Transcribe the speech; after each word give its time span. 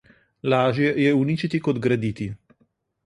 Lažje 0.53 0.95
je 1.03 1.11
uničiti 1.19 1.63
kot 1.67 1.83
graditi. 1.87 2.31